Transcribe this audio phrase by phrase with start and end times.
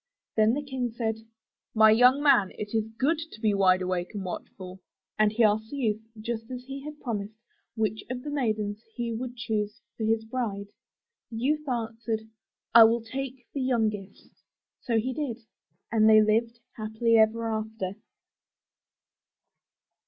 [0.35, 1.19] Then the King said,
[1.75, 4.81] "My young man it is good to be wide awake and watchful,"
[5.19, 7.35] and he asked the youth, just as he had promised,
[7.75, 10.69] which of the maidens he would choose for his bride.
[11.29, 12.21] The youth answered,
[12.73, 14.31] '1 will take the youngest."
[14.79, 15.43] So he did,
[15.91, 17.91] and they lived happily ever after.